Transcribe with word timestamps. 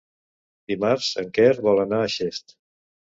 Dimarts 0.71 1.09
en 1.23 1.29
Quer 1.37 1.51
vol 1.67 1.83
anar 1.85 2.01
a 2.07 2.11
Xest. 2.15 2.57